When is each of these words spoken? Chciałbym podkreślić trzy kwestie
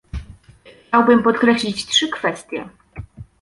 Chciałbym 0.87 1.23
podkreślić 1.23 1.85
trzy 1.85 2.09
kwestie 2.09 2.69